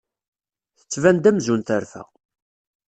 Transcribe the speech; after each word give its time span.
Tettban-d 0.79 1.29
amzun 1.29 1.61
terfa. 1.67 2.03